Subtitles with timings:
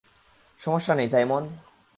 [0.61, 1.43] সমস্যা নেই, সাইমন!